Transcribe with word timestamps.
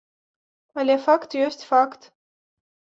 Але 0.79 0.95
факт 1.05 1.37
ёсць 1.45 1.65
факт. 1.71 2.13